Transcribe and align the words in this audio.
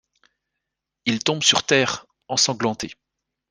Il 1.05 1.19
tombe 1.23 1.43
sur 1.43 1.61
terre, 1.63 2.07
ensanglanté. 2.27 2.95